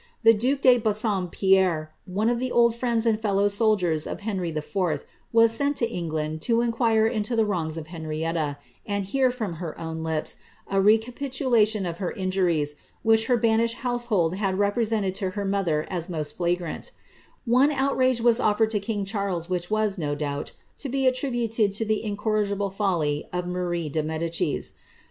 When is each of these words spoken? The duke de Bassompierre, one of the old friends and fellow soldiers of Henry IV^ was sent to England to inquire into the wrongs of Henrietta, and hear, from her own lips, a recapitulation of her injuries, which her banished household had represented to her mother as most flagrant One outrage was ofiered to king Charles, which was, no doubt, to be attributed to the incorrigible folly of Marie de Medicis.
The 0.23 0.33
duke 0.33 0.61
de 0.61 0.79
Bassompierre, 0.79 1.91
one 2.07 2.27
of 2.27 2.39
the 2.39 2.51
old 2.51 2.73
friends 2.73 3.05
and 3.05 3.21
fellow 3.21 3.47
soldiers 3.47 4.07
of 4.07 4.21
Henry 4.21 4.51
IV^ 4.51 5.03
was 5.31 5.51
sent 5.51 5.75
to 5.77 5.87
England 5.87 6.41
to 6.41 6.61
inquire 6.61 7.05
into 7.05 7.35
the 7.35 7.45
wrongs 7.45 7.77
of 7.77 7.85
Henrietta, 7.93 8.57
and 8.83 9.05
hear, 9.05 9.29
from 9.29 9.57
her 9.61 9.79
own 9.79 10.01
lips, 10.01 10.37
a 10.65 10.81
recapitulation 10.81 11.85
of 11.85 11.99
her 11.99 12.11
injuries, 12.13 12.77
which 13.03 13.27
her 13.27 13.37
banished 13.37 13.75
household 13.85 14.37
had 14.37 14.57
represented 14.57 15.13
to 15.13 15.29
her 15.37 15.45
mother 15.45 15.85
as 15.87 16.09
most 16.09 16.35
flagrant 16.35 16.89
One 17.45 17.71
outrage 17.71 18.21
was 18.21 18.39
ofiered 18.39 18.71
to 18.71 18.79
king 18.79 19.05
Charles, 19.05 19.51
which 19.51 19.69
was, 19.69 19.99
no 19.99 20.15
doubt, 20.15 20.53
to 20.79 20.89
be 20.89 21.05
attributed 21.05 21.73
to 21.73 21.85
the 21.85 22.03
incorrigible 22.03 22.71
folly 22.71 23.29
of 23.31 23.45
Marie 23.45 23.87
de 23.87 24.01
Medicis. 24.01 24.73